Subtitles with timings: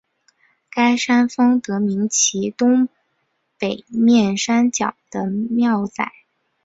[0.71, 2.89] 该山峰得名自其东
[3.59, 6.03] 北面山脚的庙仔。